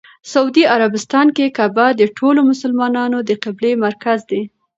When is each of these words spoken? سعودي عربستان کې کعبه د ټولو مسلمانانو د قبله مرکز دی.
سعودي 0.31 0.63
عربستان 0.75 1.27
کې 1.35 1.55
کعبه 1.57 1.85
د 1.99 2.01
ټولو 2.17 2.39
مسلمانانو 2.51 3.17
د 3.29 3.31
قبله 3.43 3.71
مرکز 3.85 4.19
دی. 4.29 4.41